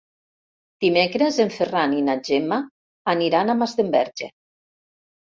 Dimecres 0.85 1.35
en 1.43 1.51
Ferran 1.57 1.93
i 1.97 1.99
na 2.07 2.15
Gemma 2.29 2.57
aniran 3.13 3.51
a 3.53 3.57
Masdenverge. 3.59 4.31